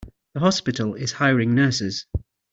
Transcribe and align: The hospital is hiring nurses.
The 0.33 0.39
hospital 0.39 0.95
is 0.95 1.11
hiring 1.11 1.53
nurses. 1.53 2.07